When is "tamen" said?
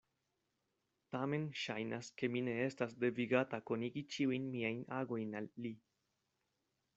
1.15-1.43